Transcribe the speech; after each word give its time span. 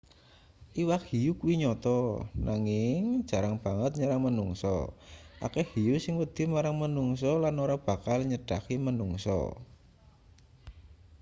iwak 0.81 1.03
hiu 1.09 1.33
kuwi 1.39 1.53
nyata 1.63 1.95
nanging 2.45 3.01
jarang 3.29 3.55
banget 3.65 3.91
nyerang 3.99 4.21
manungsa 4.25 4.73
akeh 5.45 5.65
hiu 5.73 5.95
sing 6.03 6.13
wedi 6.21 6.43
marang 6.53 6.75
manungsa 6.81 7.31
lan 7.43 7.55
ora 7.63 7.75
bakal 7.87 8.19
nyedhaki 8.29 8.75
manungsa 8.85 9.37